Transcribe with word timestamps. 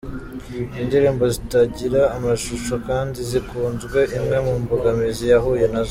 Indirimbo 0.81 1.23
zitagira 1.35 2.01
amashusho 2.17 2.73
kandi 2.87 3.19
zikunzwe, 3.29 3.99
imwe 4.17 4.37
mu 4.45 4.53
mbogamizi 4.63 5.23
yahuye 5.31 5.65
nazo. 5.73 5.89